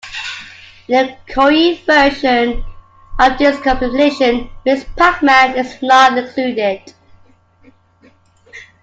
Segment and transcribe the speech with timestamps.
[0.87, 2.63] In the Korean version
[3.19, 4.87] of this compilation, "Ms.
[4.97, 6.91] Pac-Man" is not included.